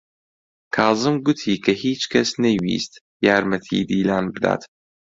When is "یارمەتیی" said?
3.25-3.87